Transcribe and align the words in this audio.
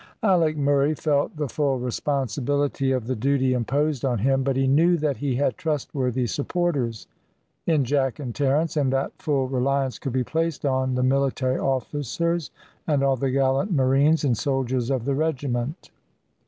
Alick 0.23 0.57
Murray 0.57 0.95
felt 0.95 1.37
the 1.37 1.47
full 1.47 1.77
responsibility 1.77 2.91
of 2.91 3.05
the 3.05 3.15
duty 3.15 3.53
imposed 3.53 4.03
on 4.03 4.17
him, 4.17 4.41
but 4.41 4.55
he 4.55 4.65
knew 4.67 4.97
that 4.97 5.17
he 5.17 5.35
had 5.35 5.59
trustworthy 5.59 6.25
supporters 6.25 7.05
in 7.67 7.83
Jack 7.85 8.17
and 8.17 8.33
Terence, 8.33 8.75
and 8.75 8.91
that 8.91 9.11
full 9.21 9.47
reliance 9.47 9.99
could 9.99 10.13
be 10.13 10.23
placed 10.23 10.65
on 10.65 10.95
the 10.95 11.03
military 11.03 11.59
officers 11.59 12.49
and 12.87 13.03
on 13.03 13.19
the 13.19 13.29
gallant 13.29 13.71
marines 13.73 14.23
and 14.23 14.35
soldiers 14.35 14.89
of 14.89 15.05
the 15.05 15.13
regiment. 15.13 15.91